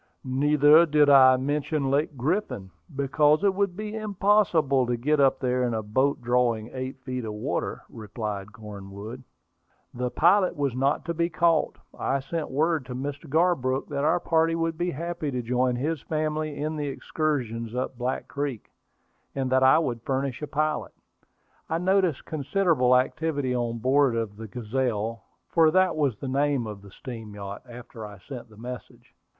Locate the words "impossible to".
3.95-4.97